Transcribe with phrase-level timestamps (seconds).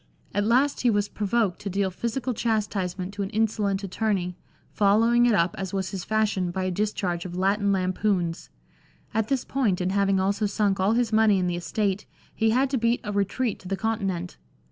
[0.33, 4.35] At last he was provoked to deal physical chastisement to an insolent attorney,
[4.71, 8.49] following it up, as was his fashion, by a discharge of Latin lampoons.
[9.13, 12.71] At this point, and having also sunk all his money in the estate, he had
[12.71, 14.37] to beat a retreat to the Continent.